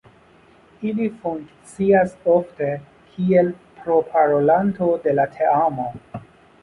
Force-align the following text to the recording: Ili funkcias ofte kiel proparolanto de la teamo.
Ili 0.91 1.03
funkcias 1.25 2.15
ofte 2.35 2.71
kiel 3.11 3.53
proparolanto 3.83 4.89
de 5.05 5.15
la 5.21 5.29
teamo. 5.39 5.87